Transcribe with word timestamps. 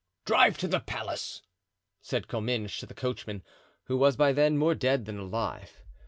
"Drive 0.25 0.57
to 0.57 0.67
the 0.67 0.79
palace," 0.79 1.43
said 2.01 2.27
Comminges 2.27 2.79
to 2.79 2.87
the 2.87 2.95
coachman, 2.95 3.43
who 3.83 3.97
was 3.99 4.17
by 4.17 4.33
then 4.33 4.57
more 4.57 4.73
dead 4.73 5.05
than 5.05 5.19
alive. 5.19 5.79